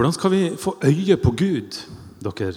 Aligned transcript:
Hvordan 0.00 0.14
skal 0.16 0.30
vi 0.32 0.44
få 0.56 0.72
øye 0.80 1.16
på 1.20 1.30
Gud, 1.36 1.76
dere? 2.24 2.54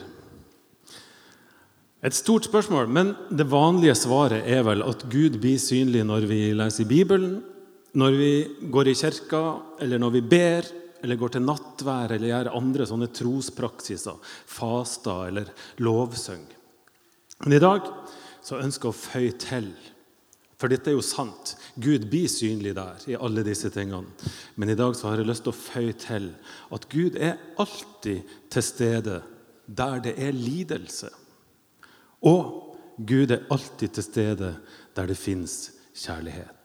Et 2.00 2.16
stort 2.16 2.46
spørsmål, 2.47 2.88
men 2.88 3.09
det 3.35 3.50
vanlige 3.51 3.97
svaret 4.00 4.47
er 4.47 4.62
vel 4.63 4.79
at 4.88 5.03
Gud 5.12 5.35
blir 5.43 5.59
synlig 5.59 6.06
når 6.08 6.24
vi 6.29 6.37
leser 6.56 6.85
i 6.85 6.87
Bibelen, 6.87 7.33
når 8.00 8.16
vi 8.16 8.32
går 8.71 8.88
i 8.88 8.95
kirka, 8.95 9.41
eller 9.84 10.00
når 10.00 10.14
vi 10.16 10.21
ber, 10.21 10.70
eller 11.04 11.20
går 11.20 11.36
til 11.36 11.43
nattvær 11.43 12.16
eller 12.16 12.32
gjør 12.32 12.54
andre 12.61 12.88
sånne 12.88 13.11
trospraksiser, 13.11 14.23
faster 14.48 15.28
eller 15.28 15.52
lovsøng. 15.84 16.48
Men 17.44 17.57
i 17.57 17.64
dag 17.66 17.91
så 18.39 18.64
ønsker 18.64 18.88
jeg 18.88 18.96
å 18.96 19.02
føye 19.04 19.36
til, 19.50 19.68
for 20.60 20.72
dette 20.72 20.92
er 20.92 20.98
jo 20.98 21.04
sant. 21.06 21.56
Gud 21.76 22.08
blir 22.12 22.30
synlig 22.32 22.76
der 22.78 23.04
i 23.10 23.18
alle 23.18 23.44
disse 23.46 23.72
tingene. 23.74 24.14
Men 24.56 24.72
i 24.72 24.78
dag 24.80 24.96
så 24.96 25.10
har 25.10 25.22
jeg 25.22 25.30
lyst 25.30 25.46
til 25.48 25.54
å 25.54 25.60
føye 25.60 25.96
til 26.00 26.30
at 26.76 26.88
Gud 26.92 27.18
er 27.20 27.40
alltid 27.60 28.36
til 28.54 28.66
stede 28.66 29.21
der 29.68 30.02
det 30.04 30.16
er 30.20 30.36
lidelse. 30.36 31.10
Og 32.23 32.77
Gud 32.97 33.31
er 33.31 33.47
alltid 33.52 33.95
til 33.95 34.05
stede 34.05 34.52
der 34.95 35.09
det 35.09 35.17
fins 35.17 35.71
kjærlighet. 35.97 36.59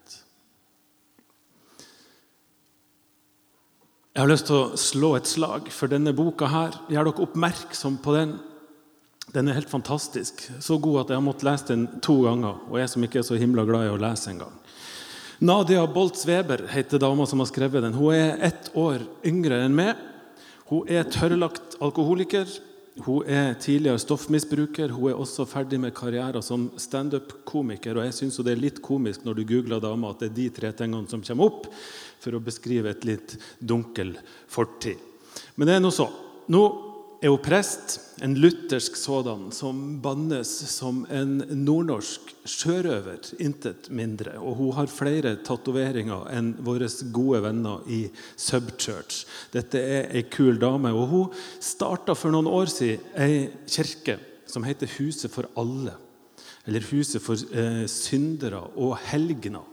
Jeg 4.18 4.24
har 4.24 4.30
lyst 4.32 4.48
til 4.51 4.57
å 4.59 4.79
slå 4.80 5.12
et 5.15 5.29
slag 5.30 5.68
for 5.70 5.87
denne 5.87 6.10
boka. 6.10 6.46
her. 6.51 6.74
Gjør 6.91 7.07
dere 7.07 7.23
oppmerksom 7.23 7.98
på 8.02 8.15
den. 8.16 8.32
Den 9.32 9.48
er 9.48 9.59
helt 9.59 9.70
fantastisk. 9.70 10.46
Så 10.60 10.78
god 10.80 11.02
at 11.02 11.10
jeg 11.12 11.18
har 11.18 11.24
måttet 11.24 11.48
lese 11.48 11.68
den 11.73 11.87
to 12.05 12.20
ganger. 12.24 12.62
Og 12.70 12.78
jeg 12.80 12.92
som 12.92 13.05
ikke 13.05 13.20
er 13.20 13.27
så 13.28 13.37
himla 13.41 13.64
glad 13.68 13.88
i 13.88 13.92
å 13.92 14.01
lese 14.01 14.32
en 14.32 14.41
gang. 14.45 14.54
Nadia 15.38 15.84
Boltz-Weber 15.87 16.64
heter 16.73 16.98
dama 16.98 17.27
som 17.28 17.42
har 17.42 17.51
skrevet 17.51 17.84
den. 17.84 17.95
Hun 17.95 18.14
er 18.16 18.41
ett 18.48 18.73
år 18.74 19.04
yngre 19.28 19.60
enn 19.66 19.77
meg. 19.77 20.01
Hun 20.73 20.88
er 20.91 21.06
tørrlagt 21.12 21.77
alkoholiker. 21.84 22.48
Hun 23.04 23.28
er 23.30 23.52
tidligere 23.60 24.01
stoffmisbruker. 24.02 24.96
Hun 24.96 25.12
er 25.12 25.21
også 25.21 25.46
ferdig 25.46 25.79
med 25.79 25.95
karrieren 25.95 26.43
som 26.43 26.66
standup-komiker. 26.80 28.01
Og 28.01 28.09
jeg 28.09 28.16
syns 28.16 28.40
det 28.43 28.56
er 28.56 28.65
litt 28.65 28.82
komisk 28.82 29.29
når 29.29 29.38
du 29.38 29.45
googler 29.52 29.84
dama, 29.84 30.10
at 30.10 30.24
det 30.24 30.32
er 30.32 30.37
de 30.40 30.49
tre 30.56 30.73
tingene 30.80 31.06
som 31.12 31.23
kommer 31.23 31.52
opp 31.52 31.68
for 32.18 32.34
å 32.34 32.43
beskrive 32.43 32.90
et 32.90 33.06
litt 33.06 33.37
dunkel 33.60 34.16
fortid. 34.51 34.99
Men 35.54 35.68
det 35.68 35.76
er 35.76 35.84
nå 35.84 35.93
så. 35.95 36.09
Nå 36.51 36.65
er 37.19 37.33
hun 37.33 37.43
prest, 37.43 37.97
en 38.23 38.35
luthersk 38.38 38.97
sådan, 38.99 39.49
som 39.55 39.99
bannes 40.02 40.51
som 40.71 41.01
en 41.11 41.41
nordnorsk 41.65 42.33
sjørøver, 42.47 43.33
intet 43.43 43.88
mindre. 43.91 44.37
Og 44.38 44.55
hun 44.59 44.73
har 44.77 44.91
flere 44.91 45.35
tatoveringer 45.46 46.29
enn 46.35 46.52
våre 46.66 46.89
gode 47.15 47.43
venner 47.46 47.83
i 47.91 48.05
Subchurch. 48.39 49.24
Dette 49.55 49.83
er 49.83 50.11
ei 50.15 50.24
kul 50.30 50.61
dame. 50.63 50.95
Og 50.95 51.09
hun 51.11 51.39
starta 51.63 52.15
for 52.19 52.35
noen 52.35 52.51
år 52.51 52.71
siden 52.71 53.02
ei 53.19 53.49
kirke 53.66 54.19
som 54.49 54.66
heter 54.66 54.91
Huset 54.99 55.35
for 55.35 55.51
alle. 55.59 55.96
Eller 56.66 56.87
Huset 56.91 57.23
for 57.23 57.35
eh, 57.35 57.87
syndere 57.91 58.63
og 58.77 58.99
helgener. 59.11 59.66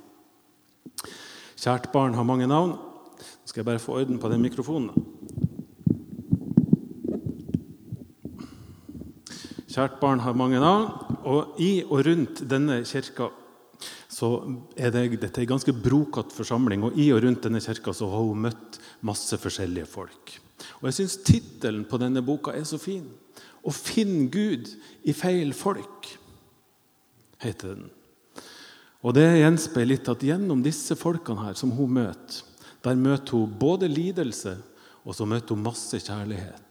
Kjært 1.56 1.92
barn 1.94 2.18
har 2.18 2.28
mange 2.28 2.50
navn. 2.50 2.76
Nå 2.76 3.50
skal 3.50 3.62
jeg 3.62 3.70
bare 3.70 3.82
få 3.82 4.00
orden 4.02 4.20
på 4.20 4.30
den 4.30 4.42
mikrofonen. 4.44 5.06
Kjært 9.76 9.98
barn 10.00 10.22
har 10.24 10.38
mange 10.40 10.60
navn. 10.62 10.94
Og 11.28 11.58
i 11.60 11.84
og 11.84 12.06
rundt 12.08 12.46
denne 12.48 12.80
kirka 12.88 13.28
så 14.08 14.30
er 14.80 14.94
det, 14.94 15.20
dette 15.20 15.42
er 15.42 15.44
en 15.44 15.52
ganske 15.58 15.74
brokete 15.76 16.32
forsamling. 16.32 16.86
Og 16.88 16.96
i 16.96 17.10
og 17.12 17.26
rundt 17.26 17.44
denne 17.44 17.60
kirka 17.64 17.92
så 17.92 18.08
har 18.08 18.24
hun 18.24 18.46
møtt 18.48 18.80
masse 19.04 19.36
forskjellige 19.42 19.90
folk. 19.92 20.38
Og 20.80 20.88
jeg 20.88 21.00
syns 21.02 21.18
tittelen 21.28 21.84
på 21.90 22.00
denne 22.00 22.24
boka 22.24 22.56
er 22.56 22.64
så 22.64 22.80
fin. 22.80 23.10
'Å 23.66 23.74
finne 23.74 24.30
Gud 24.30 24.70
i 25.04 25.14
feil 25.14 25.52
folk', 25.52 26.18
heter 27.42 27.74
den. 27.74 27.90
Og 29.02 29.14
det 29.18 29.26
gjenspeiler 29.42 29.90
litt 29.90 30.10
at 30.10 30.22
gjennom 30.22 30.62
disse 30.64 30.96
folkene 30.96 31.48
her 31.48 31.58
som 31.58 31.74
hun 31.74 31.98
møter, 31.98 32.46
der 32.86 32.96
møter 32.96 33.34
hun 33.34 33.58
både 33.60 33.90
lidelse 33.90 34.56
og 35.04 35.18
så 35.18 35.26
møter 35.26 35.58
hun 35.58 35.66
masse 35.66 35.98
kjærlighet. 35.98 36.65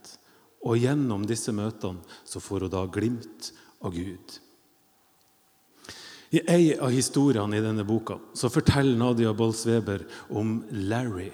Og 0.65 0.81
gjennom 0.81 1.27
disse 1.29 1.53
møtene 1.53 2.03
så 2.25 2.41
får 2.41 2.67
hun 2.67 2.73
da 2.73 2.85
glimt 2.89 3.51
av 3.85 3.95
Gud. 3.95 4.39
I 6.35 6.41
ei 6.51 6.73
av 6.75 6.91
historiene 6.91 7.61
i 7.61 7.63
denne 7.63 7.85
boka 7.87 8.17
så 8.35 8.51
forteller 8.51 8.99
Nadia 8.99 9.35
Bolsweber 9.37 10.03
om 10.35 10.57
Larry. 10.73 11.31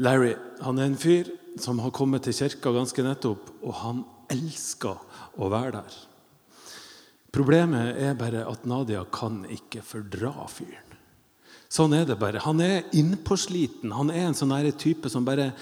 Larry 0.00 0.32
han 0.64 0.80
er 0.80 0.88
en 0.88 0.98
fyr 0.98 1.30
som 1.60 1.78
har 1.84 1.94
kommet 1.94 2.24
til 2.24 2.34
kirka 2.34 2.72
ganske 2.72 3.04
nettopp, 3.04 3.50
og 3.62 3.74
han 3.82 4.04
elsker 4.30 4.98
å 5.38 5.50
være 5.52 5.74
der. 5.80 5.96
Problemet 7.34 7.98
er 8.00 8.16
bare 8.18 8.46
at 8.48 8.64
Nadia 8.66 9.04
kan 9.12 9.44
ikke 9.50 9.84
fordra 9.86 10.32
fyren. 10.50 10.89
Sånn 11.70 11.92
er 11.94 12.06
det 12.08 12.16
bare. 12.18 12.42
Han 12.42 12.58
er 12.64 12.88
innpåsliten. 12.98 13.92
Han 13.94 14.10
er 14.10 14.26
en 14.26 14.34
sånn 14.34 14.54
type 14.74 15.10
som 15.12 15.26
bare 15.26 15.52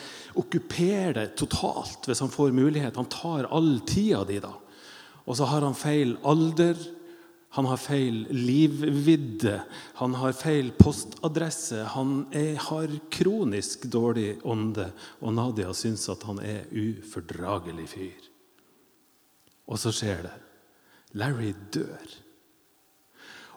okkuperer 0.41 1.13
det 1.19 1.27
totalt 1.37 2.09
hvis 2.09 2.23
han 2.25 2.33
får 2.33 2.55
mulighet. 2.57 2.97
Han 2.97 3.11
tar 3.13 3.49
all 3.53 3.75
tida 3.85 4.23
di, 4.25 4.39
da. 4.41 4.55
Og 5.29 5.37
så 5.37 5.49
har 5.51 5.67
han 5.67 5.77
feil 5.77 6.17
alder. 6.25 6.81
Han 7.59 7.69
har 7.69 7.81
feil 7.81 8.23
livvidde. 8.33 9.59
Han 10.01 10.17
har 10.17 10.33
feil 10.37 10.71
postadresse. 10.81 11.83
Han 11.93 12.23
er, 12.33 12.55
har 12.71 12.95
kronisk 13.13 13.85
dårlig 13.93 14.39
ånde. 14.49 14.89
Og 15.21 15.35
Nadia 15.37 15.75
syns 15.77 16.09
at 16.09 16.25
han 16.29 16.41
er 16.41 16.65
ufordragelig 16.73 17.85
fyr. 17.93 18.31
Og 19.69 19.77
så 19.81 19.93
skjer 19.93 20.25
det. 20.25 20.35
Larry 21.21 21.53
dør. 21.75 22.17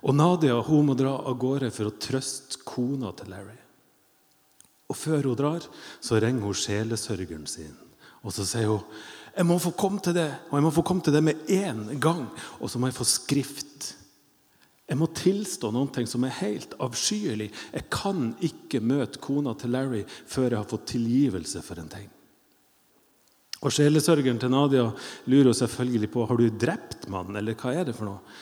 Og 0.01 0.15
Nadia 0.17 0.57
hun 0.65 0.87
må 0.89 0.97
dra 0.97 1.13
av 1.19 1.37
gårde 1.39 1.69
for 1.73 1.89
å 1.89 1.97
trøste 2.01 2.63
kona 2.65 3.13
til 3.17 3.31
Larry. 3.33 3.57
Og 4.91 4.97
Før 4.97 5.29
hun 5.29 5.39
drar, 5.39 5.65
så 6.03 6.19
ringer 6.19 6.43
hun 6.43 6.57
sjelesørgeren 6.57 7.47
sin. 7.47 7.75
Og 8.21 8.33
så 8.35 8.45
sier 8.45 8.71
hun 8.73 8.85
jeg 9.31 9.47
må 9.47 9.55
få 9.63 9.71
komme 9.79 10.01
til 10.03 10.15
det, 10.17 10.27
og 10.49 10.57
jeg 10.57 10.63
må 10.65 10.69
få 10.75 10.83
komme 10.83 11.03
til 11.05 11.13
det 11.15 11.21
med 11.23 11.45
én 11.47 11.85
gang. 12.03 12.25
Og 12.59 12.67
så 12.67 12.79
må 12.79 12.89
jeg 12.89 12.97
få 12.97 13.07
skrift. 13.07 13.93
Jeg 14.83 14.99
må 14.99 15.07
tilstå 15.15 15.69
noe 15.71 16.03
som 16.03 16.25
er 16.27 16.39
helt 16.41 16.73
avskyelig. 16.83 17.47
Jeg 17.71 17.85
kan 17.93 18.33
ikke 18.43 18.81
møte 18.83 19.21
kona 19.23 19.53
til 19.55 19.71
Larry 19.71 20.01
før 20.03 20.49
jeg 20.49 20.59
har 20.59 20.67
fått 20.67 20.89
tilgivelse 20.91 21.63
for 21.63 21.79
en 21.79 21.93
ting. 21.93 22.09
Og 23.61 23.71
Sjelesørgeren 23.71 24.41
til 24.41 24.51
Nadia 24.51 24.89
lurer 25.31 25.55
selvfølgelig 25.55 26.09
på 26.11 26.25
har 26.27 26.41
du 26.41 26.49
drept 26.49 27.07
mannen, 27.13 27.37
eller 27.39 27.55
hva 27.55 27.71
er 27.77 27.87
det 27.87 27.95
for 27.95 28.09
noe. 28.09 28.35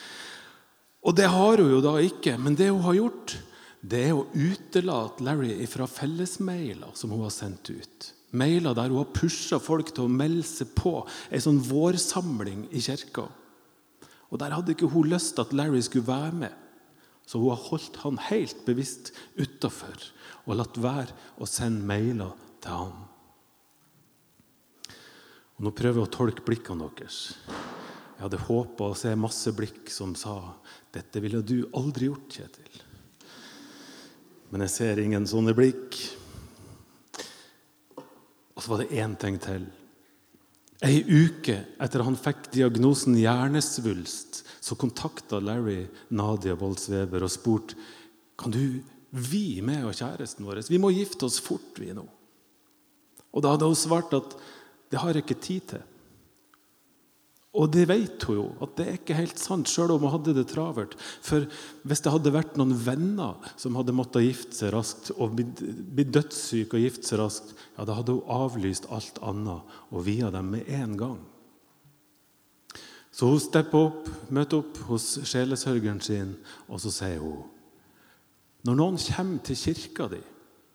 Og 1.06 1.16
det 1.16 1.30
har 1.32 1.62
hun 1.62 1.72
jo 1.72 1.82
da 1.84 1.96
ikke. 2.04 2.36
Men 2.42 2.58
det 2.60 2.70
hun 2.72 2.84
har 2.84 2.98
gjort, 2.98 3.36
det 3.80 4.02
er 4.10 4.16
å 4.18 4.28
utelate 4.36 5.24
Larry 5.24 5.56
fra 5.72 5.88
fellesmailer 5.88 6.96
som 6.98 7.14
hun 7.16 7.24
har 7.24 7.34
sendt 7.34 7.72
ut. 7.72 8.10
Mailer 8.36 8.76
der 8.78 8.92
hun 8.92 9.02
har 9.02 9.14
pusha 9.16 9.58
folk 9.64 9.94
til 9.94 10.06
å 10.06 10.12
melde 10.12 10.46
seg 10.46 10.74
på 10.78 11.00
ei 11.32 11.40
sånn 11.42 11.62
vårsamling 11.66 12.68
i 12.76 12.84
kirka. 12.84 13.26
Og 14.30 14.38
Der 14.38 14.54
hadde 14.54 14.76
ikke 14.76 14.92
hun 14.92 15.10
lyst 15.10 15.34
til 15.36 15.48
at 15.48 15.56
Larry 15.56 15.82
skulle 15.82 16.06
være 16.06 16.36
med. 16.46 16.54
Så 17.26 17.40
hun 17.42 17.54
har 17.54 17.64
holdt 17.70 17.98
han 18.04 18.20
helt 18.30 18.62
bevisst 18.66 19.14
utafor 19.38 19.98
og 20.46 20.58
latt 20.58 20.78
være 20.82 21.14
å 21.42 21.48
sende 21.50 21.86
mailer 21.86 22.34
til 22.62 22.74
ham. 22.74 23.02
Og 25.58 25.66
Nå 25.66 25.74
prøver 25.76 26.02
jeg 26.02 26.08
å 26.08 26.14
tolke 26.14 26.46
blikkene 26.46 26.90
deres. 26.98 27.36
Jeg 28.20 28.26
hadde 28.26 28.42
håpa 28.50 28.90
å 28.92 28.98
se 28.98 29.14
masse 29.16 29.52
blikk 29.56 29.90
som 29.94 30.12
sa 30.18 30.36
'Dette 30.92 31.22
ville 31.22 31.42
du 31.42 31.68
aldri 31.78 32.10
gjort, 32.10 32.30
Kjetil'. 32.34 32.86
Men 34.50 34.66
jeg 34.66 34.74
ser 34.74 35.00
ingen 35.00 35.28
sånne 35.30 35.54
blikk. 35.54 35.98
Og 38.56 38.64
så 38.64 38.72
var 38.72 38.82
det 38.82 38.98
én 38.98 39.14
ting 39.20 39.38
til. 39.42 39.68
Ei 40.84 41.04
uke 41.04 41.58
etter 41.80 42.06
han 42.08 42.18
fikk 42.18 42.50
diagnosen 42.56 43.18
hjernesvulst, 43.20 44.44
så 44.64 44.78
kontakta 44.80 45.42
Larry 45.44 45.90
Nadia 46.10 46.56
Bolsweber 46.56 47.26
og 47.26 47.34
spurte 47.34 47.76
kan 48.40 48.54
du 48.56 48.80
vi 49.12 49.60
med 49.66 49.84
og 49.84 49.98
kjæresten 49.98 50.46
vår 50.48 50.62
vi 50.70 50.80
må 50.80 50.94
gifte 50.94 51.26
oss 51.28 51.40
fort, 51.44 51.76
vi 51.76 51.92
nå. 51.94 52.06
Og 53.34 53.44
da 53.44 53.54
hadde 53.54 53.68
hun 53.68 53.78
svart 53.78 54.14
at 54.16 54.36
det 54.90 55.02
har 55.02 55.14
jeg 55.14 55.26
ikke 55.26 55.42
tid 55.44 55.66
til. 55.74 55.84
Og 57.60 57.68
det 57.74 57.90
vet 57.90 58.24
hun 58.30 58.38
jo, 58.38 58.46
at 58.64 58.76
det 58.78 58.86
er 58.86 58.98
ikke 59.00 59.18
helt 59.18 59.42
sant, 59.42 59.68
sjøl 59.68 59.92
om 59.92 60.06
hun 60.06 60.14
hadde 60.14 60.36
det 60.38 60.46
travelt. 60.48 60.94
For 61.26 61.44
hvis 61.84 62.04
det 62.06 62.14
hadde 62.14 62.32
vært 62.32 62.56
noen 62.60 62.72
venner 62.86 63.52
som 63.60 63.76
hadde 63.76 63.96
måttet 63.96 64.24
gifte 64.30 64.56
seg 64.62 64.72
raskt, 64.76 65.12
og 65.18 65.36
blitt 65.36 66.14
dødssyke 66.16 66.80
og 66.80 66.86
gifte 66.86 67.12
seg 67.12 67.20
raskt, 67.20 67.52
ja, 67.76 67.84
da 67.84 67.98
hadde 68.00 68.16
hun 68.16 68.32
avlyst 68.32 68.88
alt 68.96 69.20
annet 69.26 69.76
og 69.92 70.08
via 70.08 70.32
dem 70.32 70.54
med 70.56 70.72
en 70.80 70.96
gang. 71.00 71.20
Så 73.12 73.28
hun 73.28 73.44
stepper 73.44 73.90
opp, 73.90 74.10
møter 74.32 74.62
opp 74.62 74.80
hos 74.88 75.12
sjelesørgeren 75.28 76.00
sin, 76.06 76.38
og 76.72 76.80
så 76.80 76.94
sier 76.94 77.20
hun 77.20 77.48
Når 78.68 78.76
noen 78.76 78.98
kommer 79.00 79.40
til 79.44 79.56
kirka 79.60 80.08
di 80.12 80.20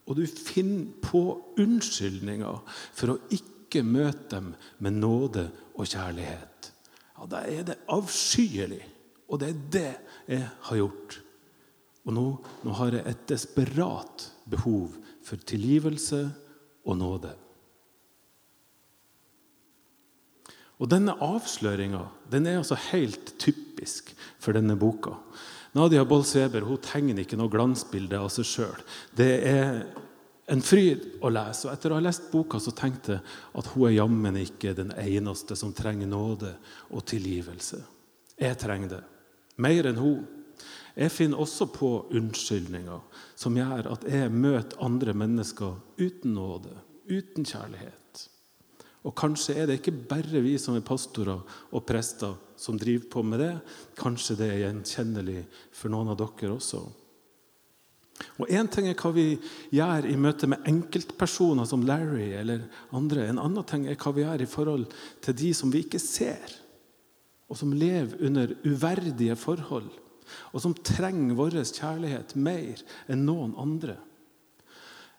og 0.05 0.19
du 0.19 0.25
finner 0.29 0.91
på 1.05 1.21
unnskyldninger 1.61 2.59
for 2.97 3.15
å 3.15 3.21
ikke 3.33 3.85
møte 3.87 4.37
dem 4.37 4.51
med 4.85 4.99
nåde 5.01 5.47
og 5.75 5.89
kjærlighet, 5.89 6.54
ja, 7.25 7.31
da 7.31 7.45
er 7.49 7.65
det 7.65 7.81
avskyelig. 7.89 8.83
Og 9.29 9.41
det 9.41 9.49
er 9.49 9.63
det 9.73 9.93
jeg 10.29 10.49
har 10.69 10.77
gjort. 10.77 11.21
Og 12.05 12.13
nå, 12.13 12.27
nå 12.65 12.77
har 12.77 12.99
jeg 12.99 13.09
et 13.09 13.25
desperat 13.31 14.29
behov 14.51 14.99
for 15.25 15.41
tilgivelse 15.41 16.27
og 16.85 16.99
nåde. 17.01 17.33
Og 20.83 20.91
Denne 20.91 21.15
avsløringa 21.23 22.03
den 22.29 22.49
er 22.51 22.59
altså 22.61 22.77
helt 22.91 23.37
typisk 23.41 24.11
for 24.43 24.53
denne 24.53 24.77
boka. 24.77 25.17
Nadia 25.75 26.05
Bolz-Weber 26.07 26.67
hun 26.67 26.83
tegner 26.83 27.25
ikke 27.25 27.39
noe 27.39 27.51
glansbilde 27.51 28.19
av 28.21 28.29
seg 28.31 28.47
sjøl. 28.47 28.83
Det 29.17 29.31
er 29.49 29.81
en 30.47 30.63
fryd 30.63 31.07
å 31.25 31.31
lese. 31.33 31.67
Og 31.67 31.73
etter 31.73 31.93
å 31.93 31.99
ha 31.99 32.05
lest 32.05 32.31
boka 32.33 32.61
så 32.61 32.75
tenkte 32.77 33.17
jeg 33.17 33.25
at 33.61 33.73
hun 33.73 33.89
er 33.89 33.97
jammen 33.97 34.39
ikke 34.41 34.75
den 34.77 34.93
eneste 35.01 35.57
som 35.59 35.75
trenger 35.77 36.11
nåde 36.11 36.55
og 36.91 37.05
tilgivelse. 37.09 37.81
Jeg 38.41 38.59
trenger 38.61 38.97
det. 38.97 39.03
Mer 39.63 39.91
enn 39.91 40.01
hun. 40.01 40.25
Jeg 40.95 41.11
finner 41.11 41.41
også 41.43 41.67
på 41.75 41.89
unnskyldninger 42.15 43.23
som 43.39 43.57
gjør 43.59 43.89
at 43.97 44.05
jeg 44.07 44.31
møter 44.31 44.79
andre 44.85 45.15
mennesker 45.17 45.75
uten 45.99 46.37
nåde, 46.37 46.71
uten 47.11 47.47
kjærlighet. 47.47 48.23
Og 49.05 49.13
kanskje 49.19 49.57
er 49.59 49.69
det 49.69 49.81
ikke 49.81 49.97
bare 50.09 50.41
vi 50.45 50.55
som 50.61 50.79
er 50.79 50.87
pastorer 50.87 51.43
og 51.75 51.85
prester 51.85 52.37
som 52.57 52.79
driver 52.81 53.11
på 53.13 53.25
med 53.27 53.43
det. 53.43 53.55
Kanskje 53.99 54.39
det 54.39 54.49
er 54.49 54.63
gjenkjennelig 54.63 55.43
for 55.75 55.93
noen 55.93 56.15
av 56.15 56.21
dere 56.23 56.55
også. 56.55 56.85
Og 58.39 58.51
Én 58.51 58.69
ting 58.71 58.87
er 58.89 58.99
hva 58.99 59.11
vi 59.15 59.27
gjør 59.75 60.07
i 60.07 60.15
møte 60.19 60.49
med 60.51 60.67
enkeltpersoner 60.71 61.67
som 61.67 61.83
Larry 61.87 62.31
eller 62.39 62.67
andre. 62.95 63.29
En 63.29 63.41
annen 63.43 63.67
ting 63.67 63.89
er 63.91 63.99
hva 63.99 64.13
vi 64.15 64.25
gjør 64.25 64.45
i 64.45 64.51
forhold 64.51 64.87
til 65.25 65.37
de 65.39 65.51
som 65.57 65.73
vi 65.73 65.83
ikke 65.85 66.03
ser, 66.03 66.55
og 67.51 67.59
som 67.59 67.75
lever 67.75 68.23
under 68.27 68.55
uverdige 68.65 69.37
forhold, 69.39 69.91
og 70.53 70.63
som 70.63 70.77
trenger 70.87 71.37
vår 71.39 71.59
kjærlighet 71.63 72.37
mer 72.41 72.83
enn 73.11 73.27
noen 73.27 73.55
andre. 73.61 73.99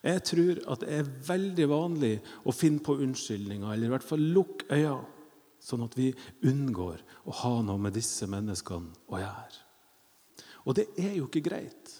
Jeg 0.05 0.21
tror 0.29 0.61
at 0.69 0.83
det 0.83 0.95
er 0.99 1.11
veldig 1.27 1.67
vanlig 1.71 2.13
å 2.45 2.53
finne 2.53 2.83
på 2.85 2.97
unnskyldninger, 3.01 3.67
eller 3.71 3.89
i 3.89 3.93
hvert 3.95 4.05
fall 4.05 4.25
lukke 4.35 4.67
øynene, 4.69 5.11
sånn 5.65 5.81
at 5.81 5.95
vi 5.97 6.11
unngår 6.45 6.99
å 7.25 7.33
ha 7.41 7.53
noe 7.65 7.81
med 7.81 7.95
disse 7.97 8.27
menneskene 8.29 9.07
å 9.09 9.17
gjøre. 9.17 9.61
Og 10.69 10.75
det 10.77 10.91
er 11.01 11.15
jo 11.17 11.25
ikke 11.25 11.41
greit. 11.47 11.95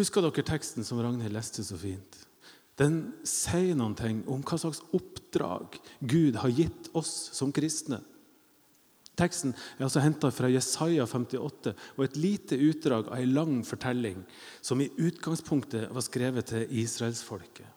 Husker 0.00 0.24
dere 0.24 0.46
teksten 0.46 0.86
som 0.86 1.00
Ragnhild 1.02 1.34
leste 1.36 1.64
så 1.66 1.76
fint? 1.76 2.22
Den 2.80 3.10
sier 3.28 3.76
noen 3.76 3.96
ting 3.98 4.22
om 4.32 4.40
hva 4.46 4.56
slags 4.56 4.80
oppdrag 4.96 5.76
Gud 6.00 6.38
har 6.40 6.54
gitt 6.56 6.88
oss 6.96 7.12
som 7.36 7.52
kristne. 7.52 7.98
Teksten 9.20 9.52
er 9.52 9.84
altså 9.84 10.00
henta 10.00 10.30
fra 10.32 10.48
Jesaja 10.48 11.04
58 11.04 11.74
og 11.98 12.04
et 12.06 12.16
lite 12.16 12.56
utdrag 12.70 13.10
av 13.10 13.18
en 13.20 13.34
lang 13.36 13.58
fortelling 13.68 14.22
som 14.64 14.80
i 14.80 14.88
utgangspunktet 14.96 15.90
var 15.92 16.06
skrevet 16.06 16.48
til 16.54 16.72
israelsfolket. 16.80 17.68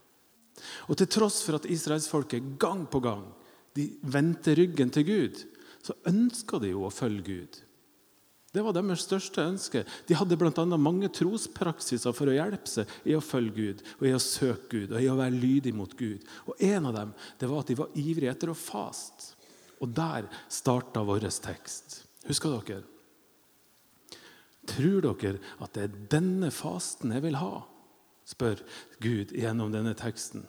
Og 0.87 0.95
Til 0.95 1.09
tross 1.11 1.41
for 1.43 1.59
at 1.59 1.67
israelsfolket 1.67 2.55
gang 2.61 2.85
på 2.87 3.03
gang 3.03 3.25
de 3.75 3.89
vendte 4.07 4.55
ryggen 4.55 4.93
til 4.93 5.03
Gud, 5.09 5.43
så 5.83 5.97
ønska 6.07 6.61
de 6.63 6.71
jo 6.71 6.85
å 6.87 6.93
følge 6.93 7.25
Gud. 7.27 7.59
Det 8.53 8.61
var 8.61 8.75
deres 8.75 9.01
største 9.07 9.41
ønske. 9.41 9.81
De 10.05 10.13
hadde 10.13 10.37
bl.a. 10.37 10.65
mange 10.77 11.09
trospraksiser 11.09 12.13
for 12.13 12.29
å 12.29 12.35
hjelpe 12.35 12.69
seg 12.69 12.91
i 13.09 13.15
å 13.17 13.23
følge 13.23 13.55
Gud, 13.55 13.83
og 13.97 14.05
i 14.05 14.13
å 14.13 14.21
søke 14.21 14.69
Gud 14.75 14.93
og 14.93 15.01
i 15.01 15.09
å 15.09 15.17
være 15.17 15.39
lydig 15.41 15.73
mot 15.73 15.95
Gud. 15.97 16.21
Og 16.45 16.61
En 16.61 16.91
av 16.91 16.97
dem 16.99 17.13
det 17.41 17.49
var 17.49 17.63
at 17.63 17.71
de 17.71 17.79
var 17.81 17.97
ivrige 17.97 18.29
etter 18.29 18.53
å 18.53 18.57
faste. 18.57 19.33
Og 19.81 19.89
der 19.89 20.29
starta 20.53 21.01
vår 21.03 21.25
tekst. 21.43 22.03
Husker 22.29 22.53
dere? 22.53 22.85
Tror 24.69 25.01
dere 25.03 25.41
at 25.59 25.73
det 25.75 25.87
er 25.87 25.97
denne 26.13 26.53
fasten 26.53 27.11
jeg 27.11 27.25
vil 27.25 27.41
ha? 27.41 27.65
spør 28.23 28.61
Gud 29.03 29.33
gjennom 29.35 29.73
denne 29.73 29.91
teksten. 29.99 30.45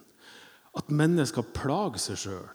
At 0.77 0.93
mennesker 0.93 1.43
plager 1.57 1.99
seg 1.99 2.21
sjøl. 2.21 2.47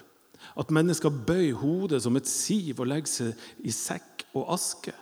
At 0.56 0.72
mennesker 0.72 1.12
bøyer 1.12 1.58
hodet 1.60 2.00
som 2.06 2.16
et 2.16 2.28
siv 2.28 2.80
og 2.80 2.88
legger 2.88 3.12
seg 3.12 3.66
i 3.68 3.74
sekk 3.74 4.24
og 4.32 4.54
aske. 4.56 4.94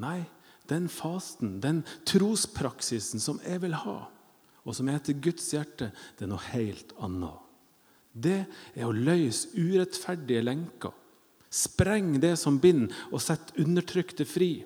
Nei, 0.00 0.24
den 0.70 0.88
fasten, 0.88 1.58
den 1.60 1.82
trospraksisen 2.08 3.22
som 3.22 3.40
jeg 3.44 3.62
vil 3.62 3.76
ha, 3.84 3.98
og 4.64 4.76
som 4.76 4.88
er 4.88 5.00
til 5.04 5.20
Guds 5.22 5.50
hjerte, 5.52 5.90
det 6.16 6.26
er 6.26 6.30
noe 6.32 6.52
helt 6.52 6.94
annet. 7.04 7.40
Det 8.14 8.44
er 8.74 8.86
å 8.86 8.94
løse 8.94 9.50
urettferdige 9.58 10.44
lenker. 10.44 10.94
Spreng 11.54 12.14
det 12.22 12.36
som 12.40 12.60
binder, 12.62 12.94
og 13.12 13.22
sett 13.22 13.52
undertrykte 13.60 14.26
fri. 14.26 14.64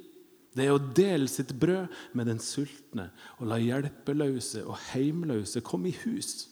Det 0.54 0.66
er 0.66 0.74
å 0.74 0.80
dele 0.80 1.28
sitt 1.30 1.52
brød 1.60 1.92
med 2.16 2.28
den 2.30 2.40
sultne 2.42 3.10
og 3.38 3.50
la 3.50 3.58
hjelpeløse 3.60 4.64
og 4.64 4.78
heimløse 4.90 5.62
komme 5.64 5.92
i 5.92 5.98
hus. 6.04 6.48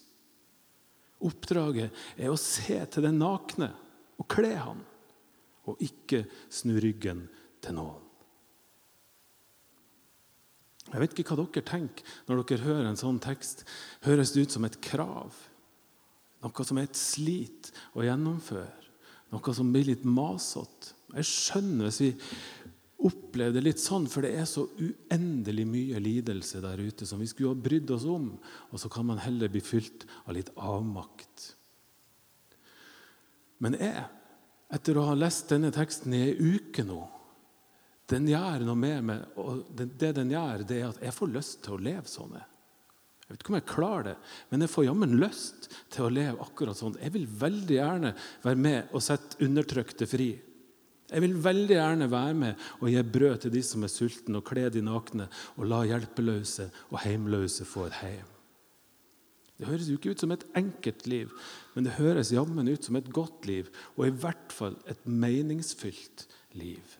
Oppdraget 1.24 1.94
er 2.20 2.30
å 2.30 2.40
se 2.40 2.78
til 2.92 3.08
den 3.08 3.20
nakne 3.22 3.70
og 4.20 4.28
kle 4.32 4.52
han, 4.60 4.82
og 5.66 5.80
ikke 5.82 6.24
snu 6.52 6.76
ryggen 6.80 7.24
til 7.64 7.78
noen. 7.78 8.05
Jeg 10.92 11.02
vet 11.02 11.14
ikke 11.14 11.34
hva 11.34 11.42
dere 11.42 11.66
tenker 11.66 12.16
når 12.28 12.42
dere 12.46 12.66
hører 12.66 12.88
en 12.90 13.00
sånn 13.00 13.18
tekst. 13.22 13.64
Høres 14.06 14.32
det 14.34 14.46
ut 14.46 14.56
som 14.56 14.66
et 14.68 14.78
krav? 14.84 15.34
Noe 16.44 16.66
som 16.68 16.78
er 16.78 16.86
et 16.86 16.98
slit 16.98 17.72
å 17.96 18.04
gjennomføre. 18.06 18.84
Noe 19.34 19.54
som 19.56 19.72
blir 19.74 19.88
litt 19.88 20.04
masete. 20.06 20.94
Jeg 21.16 21.26
skjønner 21.26 21.88
hvis 21.88 22.02
vi 22.04 22.12
opplever 23.06 23.56
det 23.58 23.64
litt 23.66 23.82
sånn, 23.82 24.06
for 24.10 24.24
det 24.24 24.32
er 24.38 24.46
så 24.48 24.64
uendelig 24.80 25.66
mye 25.68 26.00
lidelse 26.02 26.62
der 26.64 26.80
ute 26.80 27.06
som 27.08 27.20
vi 27.20 27.28
skulle 27.30 27.52
ha 27.52 27.64
brydd 27.66 27.90
oss 27.94 28.06
om, 28.08 28.30
og 28.70 28.80
så 28.80 28.90
kan 28.92 29.06
man 29.10 29.20
heller 29.22 29.50
bli 29.52 29.62
fylt 29.64 30.06
av 30.24 30.36
litt 30.38 30.52
avmakt. 30.54 31.50
Men 33.62 33.76
jeg, 33.80 34.06
etter 34.72 34.98
å 34.98 35.06
ha 35.10 35.18
lest 35.18 35.50
denne 35.52 35.72
teksten 35.74 36.14
i 36.16 36.22
ei 36.30 36.56
uke 36.56 36.84
nå, 36.86 37.02
den 38.10 38.28
gjør 38.30 38.62
noe 38.66 38.78
med 38.78 39.06
meg. 39.08 39.24
og 39.40 39.64
Det 39.74 40.12
den 40.14 40.30
gjør, 40.30 40.66
det 40.66 40.78
er 40.80 40.90
at 40.92 41.00
jeg 41.02 41.16
får 41.16 41.32
lyst 41.34 41.64
til 41.64 41.76
å 41.76 41.82
leve 41.88 42.06
sånn. 42.10 42.36
Jeg 42.36 43.34
vet 43.34 43.42
ikke 43.42 43.50
om 43.50 43.58
jeg 43.58 43.66
klarer 43.66 44.04
det, 44.06 44.16
men 44.52 44.62
jeg 44.62 44.70
får 44.70 44.84
jammen 44.86 45.16
lyst 45.18 45.64
til 45.90 46.06
å 46.06 46.12
leve 46.14 46.44
akkurat 46.44 46.78
sånn. 46.78 46.98
Jeg 47.02 47.10
vil 47.16 47.24
veldig 47.26 47.78
gjerne 47.80 48.12
være 48.44 48.60
med 48.62 48.92
og 48.94 49.02
sette 49.02 49.40
undertrykte 49.42 50.06
fri. 50.06 50.28
Jeg 51.10 51.22
vil 51.22 51.34
veldig 51.42 51.74
gjerne 51.74 52.06
være 52.10 52.36
med 52.38 52.62
og 52.78 52.90
gi 52.90 53.02
brød 53.16 53.42
til 53.42 53.52
de 53.54 53.62
som 53.66 53.82
er 53.82 53.90
sultne, 53.90 54.38
og 54.38 54.46
kle 54.46 54.68
de 54.70 54.82
nakne, 54.82 55.26
og 55.58 55.66
la 55.70 55.82
hjelpeløse 55.86 56.68
og 56.92 57.00
heimløse 57.02 57.66
få 57.66 57.88
et 57.88 57.98
heim. 58.04 58.30
Det 59.56 59.70
høres 59.70 59.88
jo 59.88 59.96
ikke 59.96 60.12
ut 60.12 60.22
som 60.22 60.34
et 60.34 60.44
enkelt 60.58 61.06
liv, 61.08 61.32
men 61.74 61.86
det 61.86 61.96
høres 61.96 62.34
jammen 62.34 62.68
ut 62.68 62.86
som 62.86 62.98
et 62.98 63.10
godt 63.10 63.46
liv, 63.48 63.70
og 63.96 64.06
i 64.06 64.14
hvert 64.14 64.54
fall 64.54 64.76
et 64.86 65.02
meningsfylt 65.08 66.26
liv. 66.58 66.98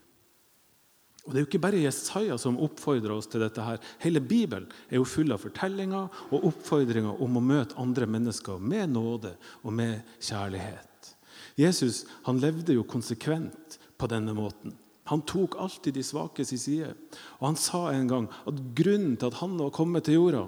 Og 1.26 1.32
Det 1.32 1.38
er 1.38 1.42
jo 1.42 1.48
ikke 1.50 1.64
bare 1.66 1.82
Jesaja 1.82 2.36
som 2.38 2.58
oppfordrer 2.62 3.16
oss 3.16 3.26
til 3.26 3.42
dette. 3.42 3.60
her. 3.62 3.78
Hele 3.98 4.20
Bibelen 4.20 4.68
er 4.88 4.96
jo 4.96 5.04
full 5.04 5.32
av 5.32 5.42
fortellinger 5.42 6.08
og 6.30 6.44
oppfordringer 6.44 7.20
om 7.20 7.36
å 7.36 7.42
møte 7.42 7.76
andre 7.76 8.06
mennesker 8.06 8.58
med 8.58 8.94
nåde 8.94 9.34
og 9.64 9.72
med 9.72 10.02
kjærlighet. 10.20 11.16
Jesus 11.58 12.04
han 12.24 12.38
levde 12.38 12.76
jo 12.76 12.84
konsekvent 12.84 13.78
på 13.98 14.06
denne 14.06 14.34
måten. 14.36 14.76
Han 15.06 15.22
tok 15.22 15.56
alltid 15.58 15.94
de 15.94 16.02
svakes 16.02 16.52
i 16.52 16.58
side. 16.58 16.94
Og 17.40 17.46
Han 17.46 17.56
sa 17.56 17.90
en 17.90 18.08
gang 18.08 18.28
at 18.46 18.62
grunnen 18.74 19.16
til 19.16 19.26
at 19.26 19.40
han 19.42 19.58
var 19.58 19.70
kommet 19.70 20.04
til 20.04 20.14
jorda, 20.14 20.46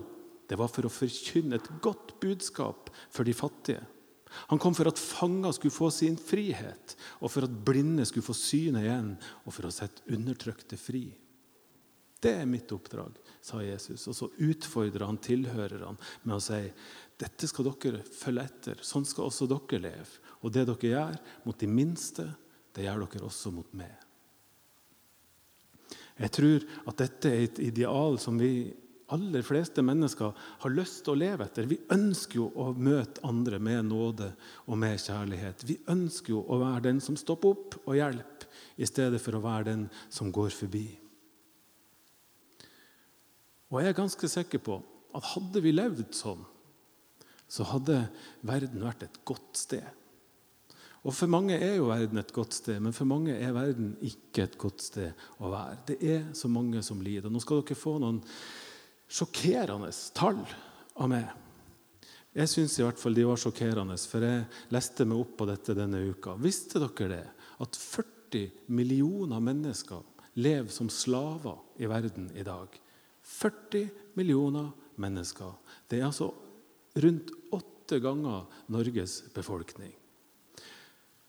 det 0.48 0.56
var 0.58 0.70
for 0.72 0.86
å 0.86 0.92
forkynne 0.92 1.58
et 1.58 1.70
godt 1.82 2.20
budskap 2.20 2.90
for 3.10 3.24
de 3.24 3.34
fattige. 3.36 3.82
Han 4.50 4.60
kom 4.62 4.74
for 4.76 4.90
at 4.90 5.00
fanger 5.00 5.54
skulle 5.56 5.74
få 5.74 5.90
sin 5.94 6.18
frihet, 6.20 6.94
og 7.22 7.32
for 7.32 7.46
at 7.46 7.56
blinde 7.66 8.06
skulle 8.08 8.26
få 8.26 8.36
synet 8.36 8.84
igjen, 8.84 9.14
og 9.44 9.54
for 9.54 9.68
å 9.68 9.74
sette 9.74 10.04
undertrykte 10.14 10.78
fri. 10.80 11.06
Det 12.18 12.32
er 12.40 12.50
mitt 12.50 12.72
oppdrag, 12.74 13.14
sa 13.40 13.60
Jesus. 13.62 14.08
Og 14.10 14.16
så 14.16 14.28
utfordrer 14.42 15.06
han 15.06 15.20
tilhørerne 15.22 15.94
med 16.24 16.34
å 16.34 16.42
si 16.42 16.64
dette 17.18 17.50
skal 17.50 17.70
dere 17.70 18.02
følge 18.02 18.44
etter. 18.46 18.82
Sånn 18.82 19.06
skal 19.06 19.28
også 19.28 19.46
dere 19.50 19.82
leve. 19.86 20.20
Og 20.42 20.54
det 20.54 20.66
dere 20.66 20.92
gjør 20.92 21.16
mot 21.46 21.58
de 21.58 21.70
minste, 21.70 22.26
det 22.74 22.86
gjør 22.86 23.06
dere 23.06 23.26
også 23.30 23.54
mot 23.54 23.70
meg. 23.78 23.94
Jeg 26.18 26.34
tror 26.34 26.66
at 26.90 26.98
dette 26.98 27.30
er 27.30 27.44
et 27.46 27.60
ideal 27.62 28.18
som 28.18 28.38
vi 28.40 28.72
aller 29.14 29.42
fleste 29.46 29.82
mennesker 29.84 30.34
har 30.62 30.74
lyst 30.74 31.02
til 31.04 31.14
å 31.14 31.20
leve 31.22 31.46
etter. 31.46 31.68
Vi 31.68 31.80
ønsker 31.94 32.40
jo 32.40 32.48
å 32.60 32.70
møte 32.76 33.24
andre 33.26 33.60
med 33.62 33.88
nåde 33.88 34.30
og 34.66 34.78
med 34.80 35.00
kjærlighet. 35.00 35.64
Vi 35.68 35.78
ønsker 35.88 36.34
jo 36.34 36.42
å 36.44 36.60
være 36.60 36.86
den 36.90 37.00
som 37.04 37.16
stopper 37.16 37.54
opp 37.54 37.78
og 37.84 37.96
hjelper, 37.96 38.48
i 38.78 38.86
stedet 38.86 39.20
for 39.22 39.36
å 39.36 39.42
være 39.42 39.70
den 39.72 39.86
som 40.12 40.32
går 40.34 40.52
forbi. 40.54 40.86
Og 43.68 43.82
jeg 43.82 43.92
er 43.92 43.98
ganske 43.98 44.30
sikker 44.32 44.62
på 44.64 44.78
at 45.16 45.32
hadde 45.34 45.62
vi 45.64 45.74
levd 45.74 46.12
sånn, 46.16 46.44
så 47.48 47.64
hadde 47.68 48.02
verden 48.46 48.84
vært 48.84 49.06
et 49.06 49.18
godt 49.28 49.56
sted. 49.56 49.84
Og 51.06 51.14
For 51.14 51.30
mange 51.30 51.56
er 51.56 51.78
jo 51.78 51.88
verden 51.88 52.18
et 52.20 52.32
godt 52.34 52.56
sted, 52.58 52.80
men 52.84 52.92
for 52.92 53.08
mange 53.08 53.32
er 53.32 53.54
verden 53.56 53.94
ikke 54.04 54.44
et 54.44 54.56
godt 54.60 54.82
sted 54.84 55.28
å 55.40 55.52
være. 55.52 55.78
Det 55.92 55.98
er 56.04 56.24
så 56.36 56.50
mange 56.52 56.82
som 56.84 57.00
lider. 57.00 57.30
Nå 57.30 57.40
skal 57.40 57.62
dere 57.62 57.78
få 57.78 57.94
noen 58.02 58.18
sjokkerende 59.08 59.90
tall 60.16 60.40
av 60.98 61.10
meg. 61.10 61.28
Jeg 62.38 62.50
syns 62.52 62.76
i 62.78 62.84
hvert 62.84 63.00
fall 63.00 63.16
de 63.16 63.24
var 63.26 63.40
sjokkerende, 63.40 63.96
for 63.96 64.22
jeg 64.24 64.44
leste 64.74 65.06
meg 65.08 65.22
opp 65.24 65.32
på 65.40 65.48
dette 65.48 65.74
denne 65.74 66.02
uka. 66.12 66.36
Visste 66.38 66.82
dere 66.82 67.08
det? 67.10 67.24
At 67.64 67.78
40 67.78 68.68
millioner 68.76 69.40
mennesker 69.42 70.04
lever 70.38 70.70
som 70.70 70.90
slaver 70.92 71.56
i 71.82 71.88
verden 71.90 72.28
i 72.36 72.44
dag. 72.46 72.68
40 73.24 73.88
millioner 74.18 74.70
mennesker. 75.00 75.56
Det 75.88 75.98
er 75.98 76.08
altså 76.08 76.30
rundt 77.02 77.32
åtte 77.54 77.98
ganger 78.02 78.46
Norges 78.70 79.22
befolkning. 79.34 79.90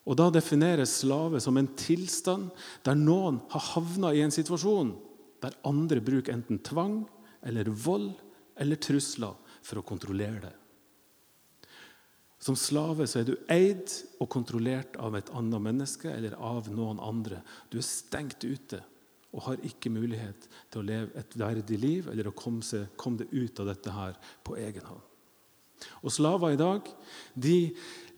Og 0.10 0.18
Da 0.18 0.30
defineres 0.34 1.00
slave 1.04 1.40
som 1.42 1.58
en 1.58 1.70
tilstand 1.78 2.50
der 2.86 2.98
noen 2.98 3.40
har 3.52 3.66
havna 3.76 4.14
i 4.14 4.24
en 4.26 4.34
situasjon 4.34 4.96
der 5.44 5.58
andre 5.68 6.02
bruker 6.02 6.34
enten 6.34 6.62
tvang 6.66 7.04
eller 7.46 7.72
vold 7.72 8.12
eller 8.60 8.80
trusler 8.82 9.38
for 9.64 9.80
å 9.80 9.86
kontrollere 9.86 10.42
det. 10.48 10.56
Som 12.40 12.56
slave 12.56 13.04
så 13.08 13.20
er 13.20 13.28
du 13.28 13.34
eid 13.52 13.92
og 14.24 14.30
kontrollert 14.32 14.96
av 15.04 15.18
et 15.20 15.30
annet 15.36 15.64
menneske 15.64 16.12
eller 16.12 16.38
av 16.40 16.70
noen 16.72 17.02
andre. 17.04 17.42
Du 17.68 17.82
er 17.82 17.88
stengt 17.88 18.46
ute 18.48 18.80
og 19.36 19.44
har 19.46 19.66
ikke 19.68 19.92
mulighet 19.94 20.48
til 20.72 20.82
å 20.82 20.88
leve 20.88 21.20
et 21.20 21.36
verdig 21.38 21.78
liv 21.82 22.08
eller 22.10 22.30
å 22.30 22.36
komme, 22.36 22.64
seg, 22.66 22.88
komme 22.98 23.22
deg 23.22 23.34
ut 23.36 23.60
av 23.62 23.70
dette 23.70 23.94
her 23.94 24.16
på 24.48 24.56
egen 24.58 24.88
hånd. 24.88 25.04
Og 26.04 26.12
Slaver 26.16 26.56
i 26.56 26.60
dag 26.60 26.88
de 27.36 27.58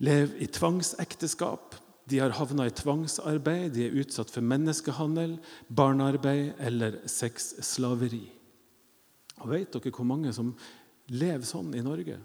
lever 0.02 0.38
i 0.42 0.48
tvangsekteskap. 0.50 1.76
De 2.10 2.18
har 2.18 2.34
havna 2.34 2.66
i 2.66 2.74
tvangsarbeid, 2.74 3.74
de 3.74 3.86
er 3.86 3.98
utsatt 4.02 4.30
for 4.30 4.42
menneskehandel, 4.42 5.36
barnearbeid 5.70 6.58
eller 6.62 6.98
sexslaveri. 7.10 8.24
Og 9.42 9.50
Vet 9.50 9.74
dere 9.74 9.94
hvor 9.94 10.06
mange 10.06 10.32
som 10.34 10.52
lever 11.12 11.46
sånn 11.46 11.72
i 11.74 11.82
Norge? 11.84 12.18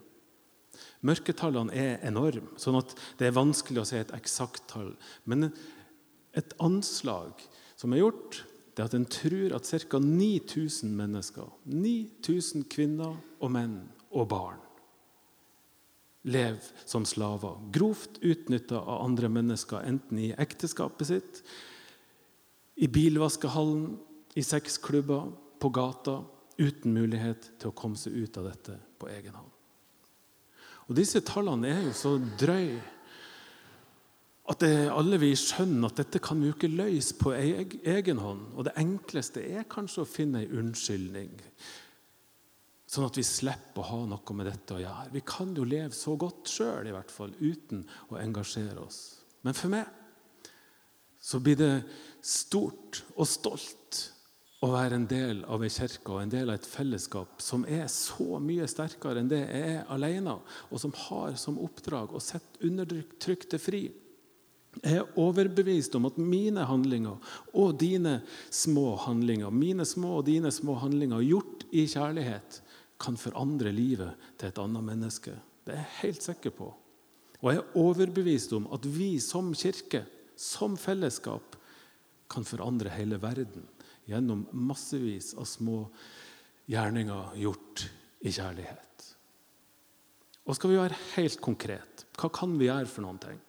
Mørketallene 1.07 1.73
er 1.73 2.03
enorme, 2.05 2.53
sånn 2.61 2.77
at 2.79 2.93
det 3.17 3.29
er 3.29 3.37
vanskelig 3.37 3.81
å 3.81 3.87
se 3.89 4.01
et 4.03 4.13
eksakt 4.17 4.67
tall. 4.69 4.91
Men 5.25 5.49
et 6.37 6.53
anslag 6.61 7.41
som 7.77 7.93
er 7.93 8.03
gjort, 8.03 8.43
det 8.75 8.83
er 8.83 8.89
at 8.91 8.97
en 8.97 9.09
tror 9.09 9.55
at 9.57 9.69
ca. 9.89 9.99
9000 10.03 10.93
mennesker, 10.93 11.49
9000 11.65 12.67
kvinner 12.69 13.17
og 13.41 13.53
menn 13.53 13.79
og 14.11 14.27
barn, 14.29 14.61
lever 16.27 16.85
som 16.85 17.05
slaver. 17.07 17.57
Grovt 17.73 18.19
utnytta 18.21 18.77
av 18.83 19.01
andre 19.07 19.31
mennesker, 19.33 19.81
enten 19.81 20.21
i 20.21 20.33
ekteskapet 20.37 21.09
sitt, 21.09 21.41
i 22.77 22.85
bilvaskehallen, 22.85 23.95
i 24.37 24.43
sexklubber, 24.45 25.31
på 25.57 25.71
gata, 25.73 26.19
uten 26.57 26.93
mulighet 26.93 27.51
til 27.59 27.71
å 27.71 27.77
komme 27.77 27.99
seg 27.99 28.15
ut 28.17 28.37
av 28.41 28.49
dette 28.49 28.77
på 28.97 29.09
egen 29.13 29.35
hånd. 29.37 29.53
Og 30.87 30.95
Disse 30.95 31.21
tallene 31.25 31.69
er 31.69 31.81
jo 31.89 31.95
så 31.95 32.15
drøye 32.39 32.79
at 34.47 34.61
det, 34.63 34.87
alle 34.87 35.19
vi 35.19 35.33
skjønner 35.35 35.89
at 35.89 35.99
dette 35.99 36.21
kan 36.23 36.39
vi 36.39 36.47
jo 36.47 36.55
ikke 36.55 36.71
løse 36.71 37.17
på 37.19 37.33
egen 37.35 38.21
hånd. 38.23 38.45
Og 38.55 38.63
det 38.69 38.77
enkleste 38.79 39.43
er 39.43 39.67
kanskje 39.67 40.05
å 40.05 40.07
finne 40.07 40.45
en 40.45 40.61
unnskyldning, 40.61 41.33
sånn 42.87 43.09
at 43.09 43.19
vi 43.19 43.25
slipper 43.27 43.83
å 43.83 43.89
ha 43.89 43.99
noe 44.13 44.35
med 44.39 44.47
dette 44.47 44.77
å 44.77 44.79
gjøre. 44.79 45.11
Vi 45.11 45.23
kan 45.27 45.51
jo 45.51 45.67
leve 45.67 45.91
så 45.95 46.15
godt 46.19 46.47
sjøl, 46.47 46.87
i 46.87 46.95
hvert 46.95 47.11
fall, 47.11 47.35
uten 47.43 47.83
å 48.07 48.21
engasjere 48.21 48.79
oss. 48.85 49.01
Men 49.43 49.57
for 49.57 49.73
meg 49.73 49.91
så 51.27 51.41
blir 51.43 51.59
det 51.59 51.73
stort 52.23 53.03
og 53.17 53.27
stolt 53.27 53.99
å 54.65 54.71
være 54.71 54.97
en 54.97 55.05
del 55.05 55.43
av 55.45 55.61
ei 55.61 55.69
kirke 55.69 56.15
og 56.15 56.23
en 56.23 56.31
del 56.33 56.49
av 56.49 56.57
et 56.57 56.65
fellesskap 56.65 57.43
som 57.43 57.65
er 57.69 57.85
så 57.93 58.39
mye 58.41 58.65
sterkere 58.69 59.21
enn 59.21 59.29
det 59.29 59.43
jeg 59.43 59.75
er 59.75 59.91
alene, 59.93 60.39
og 60.73 60.81
som 60.81 60.93
har 61.05 61.35
som 61.37 61.59
oppdrag 61.61 62.15
å 62.15 62.21
sette 62.23 62.63
undertrykte 62.65 63.59
fri. 63.61 63.83
Jeg 64.81 65.01
er 65.01 65.19
overbevist 65.21 65.93
om 65.97 66.09
at 66.09 66.17
mine 66.21 66.65
handlinger 66.69 67.21
og 67.57 67.77
dine 67.81 68.19
små 68.53 68.95
handlinger, 69.05 69.53
mine 69.53 69.85
små 69.85 70.19
og 70.19 70.27
dine 70.29 70.51
små 70.53 70.77
handlinger 70.81 71.21
gjort 71.25 71.65
i 71.69 71.85
kjærlighet, 71.89 72.61
kan 72.97 73.17
forandre 73.17 73.69
livet 73.69 74.29
til 74.41 74.49
et 74.49 74.59
annet 74.61 74.85
menneske. 74.85 75.35
Det 75.65 75.75
er 75.75 75.83
jeg 75.83 75.97
helt 76.01 76.25
sikker 76.25 76.53
på. 76.57 76.71
Og 77.43 77.51
jeg 77.51 77.61
er 77.61 77.77
overbevist 77.77 78.53
om 78.57 78.65
at 78.73 78.85
vi 78.89 79.19
som 79.21 79.51
kirke, 79.53 80.01
som 80.33 80.77
fellesskap, 80.81 81.53
kan 82.27 82.45
forandre 82.45 82.89
hele 82.91 83.21
verden 83.21 83.63
gjennom 84.07 84.45
massevis 84.51 85.33
av 85.37 85.47
små 85.49 85.83
gjerninger 86.67 87.35
gjort 87.43 87.83
i 88.23 88.31
kjærlighet. 88.31 89.07
Og 90.47 90.55
skal 90.55 90.71
vi 90.71 90.79
være 90.79 90.99
helt 91.17 91.41
konkret, 91.43 92.05
hva 92.17 92.31
kan 92.33 92.55
vi 92.59 92.69
gjøre 92.69 92.87
for 92.89 93.03
noen 93.03 93.19
ting? 93.19 93.39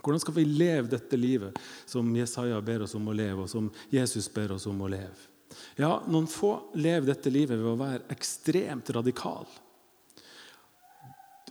Hvordan 0.00 0.22
skal 0.22 0.36
vi 0.36 0.44
leve 0.46 0.88
dette 0.88 1.18
livet 1.18 1.56
som 1.88 2.08
Jesaja 2.14 2.60
ber 2.64 2.84
oss 2.86 2.94
om 2.96 3.08
å 3.10 3.14
leve, 3.16 3.42
og 3.42 3.50
som 3.50 3.68
Jesus 3.90 4.28
ber 4.32 4.54
oss 4.54 4.68
om 4.70 4.80
å 4.84 4.90
leve? 4.92 5.32
Ja, 5.78 6.00
Noen 6.06 6.28
få 6.30 6.52
lever 6.78 7.10
dette 7.10 7.32
livet 7.32 7.58
ved 7.58 7.68
å 7.72 7.78
være 7.80 8.06
ekstremt 8.12 8.90
radikal 8.94 9.46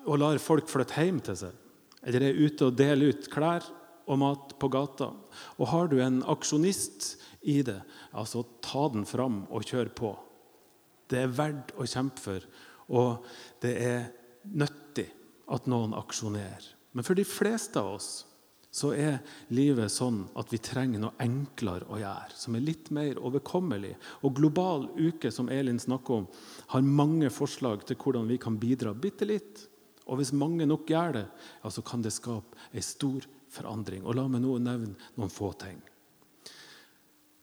og 0.06 0.20
lar 0.22 0.38
folk 0.42 0.70
flytte 0.70 1.02
hjem 1.02 1.20
til 1.26 1.38
seg. 1.40 1.54
Eller 2.06 2.28
er 2.28 2.38
ute 2.38 2.68
og 2.68 2.78
deler 2.78 3.14
ut 3.14 3.30
klær 3.32 3.66
og 4.06 4.20
mat 4.22 4.54
på 4.62 4.70
gata. 4.74 5.10
Og 5.58 5.70
har 5.72 5.90
du 5.90 5.98
en 6.02 6.22
aksjonist 6.30 7.16
i 7.46 7.62
det, 7.66 7.80
altså 8.14 8.46
ta 8.66 8.88
den 8.94 9.06
fram 9.10 9.44
og 9.50 9.66
kjør 9.66 9.92
på. 9.98 10.14
Det 11.10 11.22
er 11.22 11.36
verdt 11.38 11.76
å 11.78 11.86
kjempe 11.90 12.22
for, 12.22 12.46
og 12.90 13.28
det 13.62 13.74
er 13.82 14.08
nyttig 14.54 15.10
at 15.54 15.68
noen 15.70 15.94
aksjonerer. 15.98 16.72
Men 16.96 17.06
for 17.06 17.18
de 17.18 17.26
fleste 17.28 17.82
av 17.82 17.98
oss 17.98 18.10
så 18.76 18.90
er 18.92 19.22
livet 19.56 19.92
sånn 19.94 20.26
at 20.36 20.50
vi 20.52 20.60
trenger 20.60 21.00
noe 21.00 21.16
enklere 21.24 21.88
å 21.88 22.00
gjøre, 22.02 22.36
som 22.36 22.58
er 22.58 22.66
litt 22.66 22.90
mer 22.96 23.22
overkommelig. 23.24 23.94
Og 24.28 24.36
Global 24.36 24.90
uke, 24.98 25.32
som 25.32 25.48
Elin 25.54 25.80
snakker 25.80 26.18
om, 26.20 26.26
har 26.74 26.84
mange 26.84 27.30
forslag 27.32 27.86
til 27.88 28.00
hvordan 28.02 28.28
vi 28.28 28.40
kan 28.42 28.58
bidra 28.60 28.92
bitte 28.92 29.28
litt. 29.30 29.64
Og 30.06 30.20
hvis 30.20 30.34
mange 30.36 30.68
nok 30.68 30.92
gjør 30.92 31.16
det, 31.22 31.24
ja, 31.64 31.72
så 31.72 31.84
kan 31.88 32.04
det 32.04 32.14
skape 32.14 32.60
ei 32.76 32.84
stor 32.84 33.24
forandring. 33.56 34.04
Og 34.06 34.18
La 34.18 34.28
meg 34.30 34.44
nå 34.44 34.58
nevne 34.62 34.96
noen 35.16 35.32
få 35.32 35.52
ting. 35.60 35.80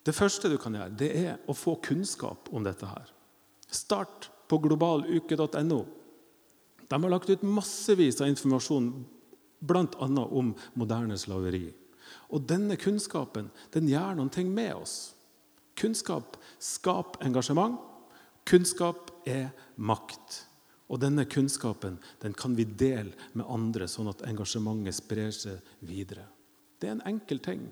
Det 0.03 0.15
første 0.15 0.51
du 0.51 0.59
kan 0.59 0.75
gjøre, 0.75 0.95
det 0.99 1.11
er 1.15 1.35
å 1.47 1.55
få 1.55 1.77
kunnskap 1.83 2.51
om 2.53 2.65
dette. 2.67 2.87
her. 2.87 3.13
Start 3.71 4.31
på 4.49 4.59
globaluke.no. 4.59 5.81
De 6.89 7.03
har 7.03 7.11
lagt 7.11 7.31
ut 7.31 7.43
massevis 7.43 8.21
av 8.21 8.29
informasjon 8.29 8.91
bl.a. 9.61 10.09
om 10.09 10.53
moderne 10.75 11.17
slaveri. 11.19 11.73
Og 12.35 12.45
Denne 12.49 12.77
kunnskapen 12.77 13.51
den 13.73 13.89
gjør 13.89 14.19
noen 14.19 14.33
ting 14.33 14.51
med 14.53 14.75
oss. 14.75 15.15
Kunnskap 15.79 16.37
skaper 16.61 17.25
engasjement. 17.25 17.79
Kunnskap 18.45 19.13
er 19.25 19.53
makt. 19.77 20.43
Og 20.93 21.01
Denne 21.01 21.25
kunnskapen 21.25 21.97
den 22.21 22.35
kan 22.37 22.57
vi 22.57 22.67
dele 22.69 23.17
med 23.33 23.49
andre, 23.49 23.89
sånn 23.89 24.11
at 24.13 24.25
engasjementet 24.29 24.99
sprer 24.99 25.33
seg 25.33 25.73
videre. 25.89 26.27
Det 26.79 26.91
er 26.91 26.99
en 26.99 27.07
enkel 27.15 27.41
ting, 27.41 27.65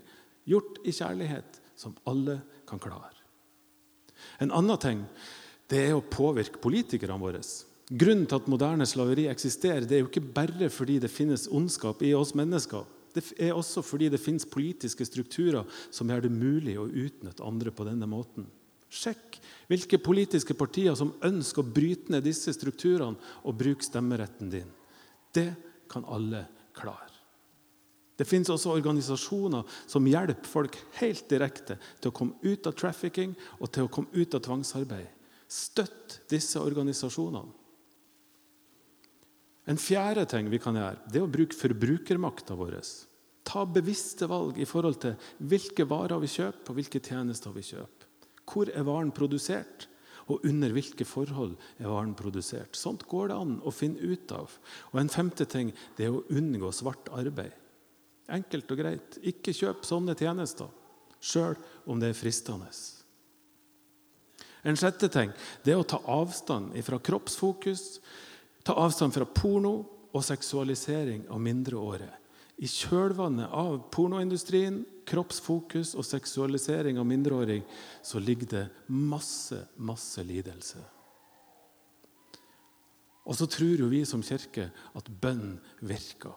gjort 0.49 0.81
i 0.89 0.95
kjærlighet, 0.95 1.61
som 1.77 1.97
alle 2.09 2.39
kan 2.69 2.81
klare. 2.81 3.17
En 4.41 4.53
annen 4.53 4.81
ting 4.81 5.05
det 5.71 5.85
er 5.87 5.97
å 5.97 6.03
påvirke 6.05 6.61
politikerne 6.62 7.21
våre. 7.21 7.43
Grunnen 7.91 8.27
til 8.31 8.39
at 8.39 8.49
moderne 8.50 8.87
slaveri 8.87 9.27
eksisterer, 9.31 9.87
det 9.87 9.99
er 9.99 10.03
jo 10.05 10.09
ikke 10.11 10.33
bare 10.35 10.71
fordi 10.73 10.99
det 11.03 11.12
finnes 11.12 11.49
ondskap 11.50 12.03
i 12.07 12.15
oss 12.15 12.33
mennesker. 12.39 12.87
Det 13.15 13.25
er 13.43 13.57
også 13.57 13.83
fordi 13.83 14.09
det 14.11 14.23
finnes 14.23 14.47
politiske 14.47 15.05
strukturer 15.07 15.67
som 15.91 16.11
gjør 16.11 16.27
det 16.27 16.33
mulig 16.35 16.77
å 16.79 16.87
utnytte 16.87 17.47
andre 17.47 17.73
på 17.75 17.87
denne 17.89 18.07
måten. 18.11 18.47
Sjekk 18.91 19.39
hvilke 19.71 20.01
politiske 20.03 20.57
partier 20.59 20.97
som 20.99 21.13
ønsker 21.23 21.63
å 21.63 21.73
bryte 21.79 22.11
ned 22.11 22.27
disse 22.27 22.53
strukturene 22.57 23.19
og 23.47 23.59
bruke 23.59 23.87
stemmeretten 23.87 24.51
din. 24.51 24.69
Det 25.31 25.53
kan 25.91 26.07
alle 26.11 26.43
klare. 26.75 27.07
Det 28.19 28.27
finnes 28.29 28.51
også 28.53 28.75
organisasjoner 28.75 29.79
som 29.89 30.05
hjelper 30.05 30.45
folk 30.45 30.77
helt 30.99 31.25
direkte 31.31 31.79
til 32.03 32.11
å 32.11 32.17
komme 32.19 32.37
ut 32.43 32.67
av 32.69 32.75
trafficking 32.77 33.33
og 33.61 33.71
til 33.73 33.87
å 33.87 33.93
komme 33.95 34.13
ut 34.13 34.37
av 34.37 34.43
tvangsarbeid. 34.45 35.07
Støtt 35.51 36.19
disse 36.29 36.61
organisasjonene. 36.61 37.57
En 39.71 39.79
fjerde 39.79 40.27
ting 40.29 40.51
vi 40.51 40.59
kan 40.61 40.77
gjøre, 40.77 40.99
det 41.07 41.21
er 41.21 41.25
å 41.25 41.31
bruke 41.31 41.57
forbrukermakta 41.57 42.57
vår. 42.59 42.77
Ta 43.47 43.65
bevisste 43.65 44.27
valg 44.29 44.59
i 44.59 44.69
forhold 44.69 45.01
til 45.01 45.33
hvilke 45.47 45.87
varer 45.89 46.21
vi 46.21 46.31
kjøper 46.33 46.73
og 46.73 46.81
hvilke 46.81 47.01
tjenester 47.01 47.55
vi 47.55 47.65
kjøper. 47.71 48.10
Hvor 48.50 48.71
er 48.71 48.87
varen 48.87 49.12
produsert? 49.14 49.87
Og 50.30 50.45
under 50.47 50.71
hvilke 50.71 51.07
forhold 51.09 51.57
er 51.80 51.90
varen 51.90 52.14
produsert? 52.14 52.76
Sånt 52.78 53.02
går 53.11 53.30
det 53.30 53.38
an 53.40 53.57
å 53.66 53.73
finne 53.75 53.99
ut 53.99 54.30
av. 54.35 54.52
Og 54.92 55.00
En 55.02 55.11
femte 55.11 55.47
ting 55.50 55.73
det 55.99 56.07
er 56.07 56.14
å 56.14 56.25
unngå 56.30 56.71
svart 56.75 57.11
arbeid. 57.14 57.57
Enkelt 58.30 58.71
og 58.71 58.78
greit. 58.78 59.19
Ikke 59.26 59.54
kjøp 59.57 59.83
sånne 59.87 60.14
tjenester, 60.14 60.71
sjøl 61.19 61.59
om 61.90 61.99
det 61.99 62.12
er 62.12 62.19
fristende. 62.19 62.71
En 64.62 64.78
sjette 64.78 65.09
ting 65.11 65.33
det 65.64 65.75
er 65.75 65.80
å 65.80 65.88
ta 65.88 65.99
avstand 66.12 66.76
fra 66.87 67.00
kroppsfokus, 67.02 67.99
ta 68.62 68.76
avstand 68.78 69.16
fra 69.16 69.26
porno 69.26 69.75
og 70.11 70.25
seksualisering 70.26 71.26
av 71.33 71.42
mindreårige. 71.42 72.20
I 72.61 72.69
kjølvannet 72.69 73.49
av 73.57 73.79
pornoindustrien, 73.95 74.83
kroppsfokus 75.09 75.95
og 75.97 76.05
seksualisering 76.05 77.00
av 77.00 77.07
mindreåring 77.09 77.62
så 78.05 78.21
ligger 78.21 78.50
det 78.50 78.64
masse, 78.93 79.62
masse 79.81 80.23
lidelse. 80.23 80.83
Og 83.25 83.37
så 83.38 83.49
tror 83.49 83.81
jo 83.81 83.88
vi 83.88 84.02
som 84.09 84.25
kirke 84.25 84.69
at 84.97 85.09
bønn 85.23 85.57
virker. 85.81 86.37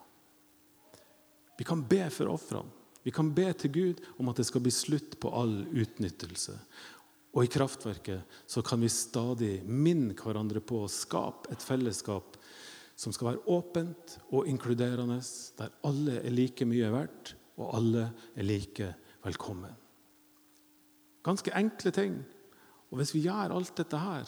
Vi 1.60 1.68
kan 1.68 1.84
be 1.88 2.08
for 2.13 2.32
ofrene. 2.34 2.72
Vi 3.03 3.12
kan 3.12 3.34
be 3.36 3.50
til 3.60 3.72
Gud 3.75 4.01
om 4.15 4.30
at 4.32 4.39
det 4.39 4.46
skal 4.48 4.63
bli 4.63 4.72
slutt 4.72 5.18
på 5.20 5.32
all 5.36 5.65
utnyttelse. 5.68 6.56
Og 7.34 7.44
i 7.44 7.51
kraftverket 7.51 8.38
så 8.48 8.62
kan 8.63 8.80
vi 8.80 8.92
stadig 8.94 9.58
minne 9.68 10.15
hverandre 10.15 10.62
på 10.63 10.84
å 10.84 10.92
skape 10.92 11.51
et 11.51 11.65
fellesskap 11.65 12.38
som 12.96 13.14
skal 13.14 13.32
være 13.32 13.46
åpent 13.50 14.18
og 14.32 14.48
inkluderende, 14.50 15.20
der 15.58 15.74
alle 15.88 16.20
er 16.22 16.34
like 16.34 16.66
mye 16.70 16.92
verdt, 16.94 17.34
og 17.58 17.74
alle 17.78 18.10
er 18.36 18.46
like 18.48 18.90
velkommen. 19.24 19.74
Ganske 21.24 21.54
enkle 21.56 21.92
ting. 21.96 22.18
Og 22.92 23.00
hvis 23.00 23.14
vi 23.16 23.24
gjør 23.26 23.56
alt 23.56 23.76
dette 23.78 24.00
her, 24.00 24.28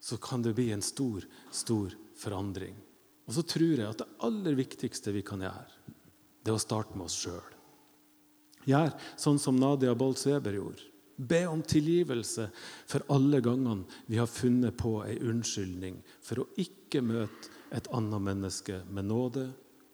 så 0.00 0.18
kan 0.22 0.42
det 0.42 0.54
bli 0.56 0.70
en 0.74 0.82
stor, 0.82 1.24
stor 1.50 1.94
forandring. 2.18 2.76
Og 3.26 3.36
så 3.36 3.42
tror 3.42 3.74
jeg 3.74 3.88
at 3.88 4.00
det 4.02 4.08
aller 4.26 4.56
viktigste 4.58 5.14
vi 5.14 5.22
kan 5.26 5.42
gjøre, 5.42 5.94
det 6.42 6.52
er 6.52 6.58
å 6.58 6.62
starte 6.62 6.96
med 6.96 7.08
oss 7.08 7.18
sjøl. 7.18 7.54
Gjør 8.66 8.92
sånn 9.18 9.38
som 9.42 9.58
Nadia 9.58 9.94
Boltz 9.98 10.26
Weber 10.26 10.58
gjorde. 10.58 10.86
Be 11.16 11.44
om 11.48 11.62
tilgivelse 11.64 12.48
for 12.90 13.06
alle 13.14 13.40
gangene 13.40 13.86
vi 14.10 14.18
har 14.20 14.28
funnet 14.28 14.76
på 14.76 14.98
ei 15.06 15.16
unnskyldning 15.24 16.02
for 16.20 16.42
å 16.42 16.48
ikke 16.60 17.00
møte 17.00 17.55
et 17.74 17.88
annet 17.94 18.22
menneske 18.22 18.80
med 18.90 19.08
nåde 19.08 19.46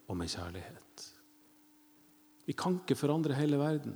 og 0.09 0.19
med 0.19 0.31
kjærlighet. 0.33 1.07
Vi 2.47 2.55
kan 2.59 2.81
ikke 2.81 2.99
forandre 2.99 3.37
hele 3.38 3.61
verden, 3.61 3.95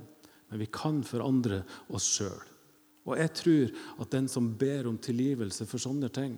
men 0.49 0.61
vi 0.61 0.69
kan 0.71 1.03
forandre 1.05 1.63
oss 1.93 2.07
sjøl. 2.17 2.45
Og 3.07 3.15
jeg 3.19 3.33
tror 3.39 3.73
at 4.03 4.11
den 4.11 4.27
som 4.31 4.53
ber 4.59 4.87
om 4.89 4.99
tilgivelse 4.99 5.67
for 5.67 5.81
sånne 5.81 6.09
ting, 6.13 6.35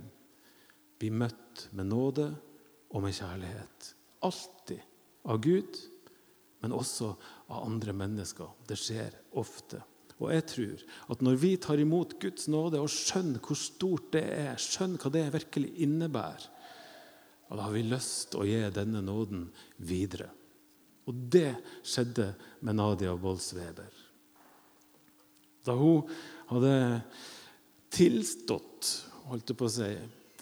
blir 0.99 1.15
møtt 1.15 1.69
med 1.77 1.89
nåde 1.89 2.27
og 2.91 3.05
med 3.05 3.15
kjærlighet. 3.15 3.93
Alltid 4.25 4.81
av 5.29 5.39
Gud, 5.41 5.79
men 6.59 6.75
også 6.75 7.13
av 7.47 7.63
andre 7.63 7.95
mennesker. 7.95 8.51
Det 8.67 8.77
skjer 8.77 9.15
ofte. 9.39 9.81
Og 10.19 10.33
jeg 10.33 10.45
tror 10.51 10.81
at 11.13 11.21
når 11.23 11.37
vi 11.39 11.53
tar 11.61 11.79
imot 11.79 12.17
Guds 12.19 12.49
nåde 12.51 12.81
og 12.81 12.91
skjønner 12.91 13.39
hvor 13.39 13.57
stort 13.57 14.09
det 14.15 14.25
er, 14.27 14.59
skjønner 14.59 14.99
hva 14.99 15.11
det 15.13 15.27
virkelig 15.37 15.71
innebærer, 15.85 16.49
og 17.49 17.57
da 17.57 17.65
har 17.65 17.73
vi 17.73 17.85
lyst 17.87 18.29
til 18.31 18.43
å 18.43 18.47
gi 18.47 18.59
denne 18.73 19.01
nåden 19.01 19.47
videre. 19.81 20.29
Og 21.09 21.25
det 21.33 21.55
skjedde 21.81 22.31
med 22.61 22.77
Nadia 22.77 23.15
Bolz-Weber. 23.17 23.89
Da 25.65 25.73
hun 25.77 26.05
hadde 26.51 26.73
tilstått, 27.93 28.91
holdt 29.29 29.49
jeg 29.49 29.57
på 29.57 29.65
å 29.65 29.73
si, 29.73 29.89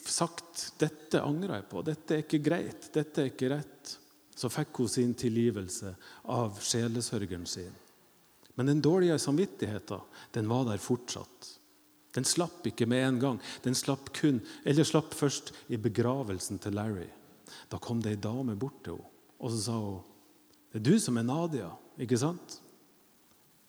sagt 0.07 0.73
'dette 0.79 1.23
angrer 1.23 1.61
jeg 1.61 1.69
på', 1.71 1.83
'dette 1.83 2.15
er 2.15 2.23
ikke 2.23 2.43
greit', 2.43 2.91
'dette 2.91 3.21
er 3.23 3.31
ikke 3.31 3.51
rett', 3.51 3.97
så 4.35 4.51
fikk 4.51 4.83
hun 4.83 4.91
sin 4.91 5.13
tilgivelse 5.13 5.95
av 6.23 6.59
sjelesørgeren 6.61 7.47
sin. 7.47 7.73
Men 8.55 8.65
den 8.65 8.81
dårlige 8.81 9.19
samvittigheten 9.19 10.01
den 10.33 10.47
var 10.49 10.65
der 10.65 10.77
fortsatt. 10.77 11.56
Den 12.17 12.25
slapp 12.25 12.65
ikke 12.65 12.87
med 12.89 13.03
en 13.05 13.19
gang. 13.21 13.39
Den 13.61 13.77
slapp 13.77 14.09
kun, 14.17 14.41
eller 14.65 14.87
slapp 14.87 15.13
først 15.13 15.53
i 15.69 15.77
begravelsen 15.77 16.57
til 16.61 16.73
Larry. 16.73 17.07
Da 17.69 17.77
kom 17.77 18.01
det 18.01 18.15
ei 18.15 18.21
dame 18.21 18.57
bort 18.57 18.81
til 18.83 18.97
henne, 18.97 19.13
og 19.37 19.51
så 19.53 19.59
sa 19.61 19.75
hun 19.77 20.05
det 20.67 20.81
er 20.81 20.83
du 20.83 20.99
som 20.99 21.17
er 21.17 21.23
Nadia, 21.23 21.69
ikke 21.97 22.17
sant? 22.19 22.57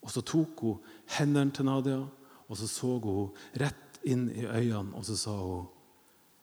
Og 0.02 0.10
Så 0.10 0.22
tok 0.26 0.60
hun 0.60 0.80
hendene 1.18 1.54
til 1.54 1.64
Nadia 1.68 2.00
og 2.48 2.56
så 2.56 2.66
så 2.68 2.98
hun 3.02 3.30
rett 3.60 3.98
inn 4.08 4.28
i 4.32 4.46
øynene 4.46 4.96
og 4.96 5.04
så 5.04 5.16
sa 5.16 5.34
hun, 5.36 5.66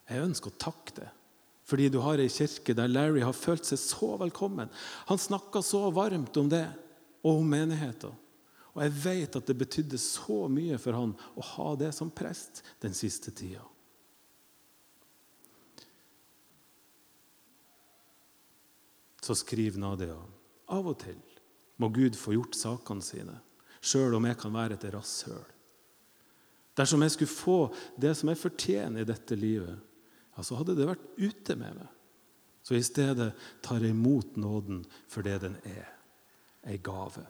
jeg 0.10 0.22
ønsker 0.22 0.52
å 0.52 0.60
takke 0.62 0.96
deg. 1.00 1.10
Fordi 1.66 1.88
du 1.90 1.98
har 2.04 2.22
ei 2.22 2.30
kirke 2.30 2.76
der 2.78 2.92
Larry 2.92 3.24
har 3.26 3.34
følt 3.34 3.66
seg 3.66 3.82
så 3.82 4.12
velkommen. 4.22 4.70
Han 5.10 5.18
snakka 5.18 5.64
så 5.66 5.90
varmt 5.90 6.38
om 6.38 6.50
det 6.50 6.68
og 7.26 7.40
om 7.40 7.50
menigheten. 7.50 8.14
Og 8.76 8.84
jeg 8.84 8.96
vet 9.06 9.38
at 9.40 9.48
det 9.48 9.56
betydde 9.56 10.00
så 10.02 10.46
mye 10.52 10.78
for 10.82 10.98
han 10.98 11.14
å 11.16 11.44
ha 11.54 11.70
det 11.80 11.94
som 11.96 12.12
prest 12.12 12.62
den 12.84 12.96
siste 12.98 13.32
tida. 13.32 13.64
Så 19.24 19.34
skriver 19.40 19.82
Nadia 19.82 20.18
av 20.76 20.92
og 20.92 21.00
til 21.02 21.18
må 21.82 21.90
Gud 21.92 22.16
få 22.20 22.36
gjort 22.36 22.56
sakene 22.56 23.04
sine, 23.04 23.36
sjøl 23.84 24.16
om 24.18 24.28
jeg 24.28 24.38
kan 24.40 24.54
være 24.54 24.78
et 24.78 24.88
rasshøl. 24.94 25.44
Dersom 26.76 27.04
jeg 27.04 27.14
skulle 27.16 27.32
få 27.32 27.60
det 28.00 28.14
som 28.20 28.30
jeg 28.32 28.40
fortjener 28.40 29.04
i 29.04 29.08
dette 29.08 29.38
livet, 29.40 29.80
ja, 30.36 30.44
så 30.44 30.60
hadde 30.60 30.76
det 30.76 30.88
vært 30.90 31.06
ute 31.16 31.56
med 31.60 31.80
meg. 31.80 31.92
Så 32.66 32.76
i 32.76 32.84
stedet 32.84 33.32
tar 33.64 33.84
jeg 33.84 33.94
imot 33.96 34.36
nåden 34.42 34.84
for 35.08 35.24
det 35.24 35.38
den 35.44 35.56
er 35.70 35.88
ei 36.68 36.80
gave. 36.82 37.24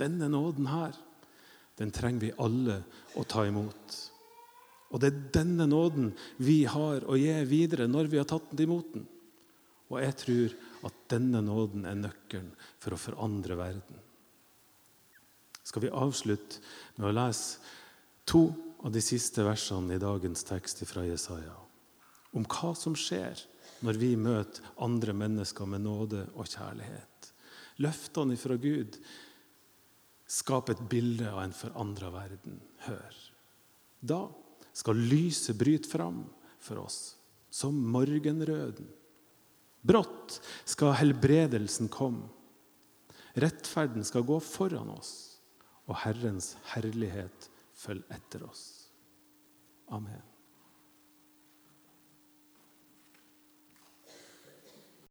Denne 0.00 0.28
nåden 0.30 0.66
her, 0.70 0.96
den 1.78 1.92
trenger 1.94 2.26
vi 2.26 2.34
alle 2.42 2.80
å 3.18 3.24
ta 3.26 3.44
imot. 3.46 3.96
Og 4.94 5.02
det 5.02 5.10
er 5.10 5.22
denne 5.34 5.66
nåden 5.66 6.12
vi 6.38 6.62
har 6.70 7.06
å 7.10 7.18
gi 7.18 7.34
videre 7.50 7.88
når 7.90 8.10
vi 8.12 8.20
har 8.20 8.28
tatt 8.30 8.52
den 8.52 8.68
imot 8.68 8.92
den. 8.94 9.06
Og 9.90 10.00
jeg 10.00 10.16
tror 10.20 10.54
at 10.88 11.00
denne 11.12 11.42
nåden 11.44 11.86
er 11.86 11.98
nøkkelen 11.98 12.52
for 12.82 12.94
å 12.94 13.00
forandre 13.00 13.58
verden. 13.58 13.98
Skal 15.64 15.86
vi 15.86 15.96
avslutte 15.96 16.60
med 16.98 17.08
å 17.08 17.16
lese 17.16 17.58
to 18.28 18.46
av 18.84 18.92
de 18.92 19.00
siste 19.02 19.44
versene 19.46 19.96
i 19.96 20.02
dagens 20.02 20.44
tekst 20.44 20.82
fra 20.88 21.04
Jesaja. 21.06 21.54
Om 22.36 22.44
hva 22.50 22.74
som 22.76 22.96
skjer 22.98 23.40
når 23.84 23.98
vi 24.00 24.12
møter 24.20 24.64
andre 24.84 25.14
mennesker 25.16 25.68
med 25.68 25.84
nåde 25.86 26.26
og 26.34 26.48
kjærlighet. 26.48 27.30
Løftene 27.82 28.36
fra 28.38 28.56
Gud 28.60 28.98
Skap 30.30 30.70
et 30.72 30.80
bilde 30.90 31.28
av 31.30 31.42
en 31.42 31.54
forandra 31.54 32.10
verden. 32.14 32.58
Hør. 32.86 33.18
Da 34.00 34.22
skal 34.74 34.98
lyset 34.98 35.58
bryte 35.60 35.88
fram 35.90 36.24
for 36.62 36.82
oss 36.84 37.16
som 37.54 37.76
morgenrøden. 37.94 38.88
Brått 39.84 40.40
skal 40.64 40.96
helbredelsen 40.96 41.90
komme. 41.92 42.30
Rettferden 43.34 44.06
skal 44.06 44.24
gå 44.26 44.38
foran 44.42 44.92
oss, 44.94 45.40
og 45.90 45.98
Herrens 46.04 46.54
herlighet 46.72 47.50
følge 47.76 48.06
etter 48.14 48.46
oss. 48.46 48.62
Amen. 49.92 50.33